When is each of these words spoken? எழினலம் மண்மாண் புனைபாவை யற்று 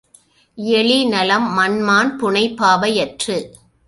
எழினலம் 0.57 1.45
மண்மாண் 1.57 2.11
புனைபாவை 2.17 2.91
யற்று 2.95 3.37